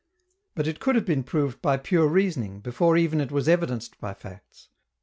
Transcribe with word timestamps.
But 0.55 0.65
it 0.65 0.79
could 0.79 0.95
have 0.95 1.05
been 1.05 1.21
proved 1.21 1.61
by 1.61 1.77
pure 1.77 2.07
reasoning, 2.07 2.59
before 2.59 2.97
even 2.97 3.21
it 3.21 3.31
was 3.31 3.47
evidenced 3.47 3.99
by 3.99 4.15
facts. 4.15 4.69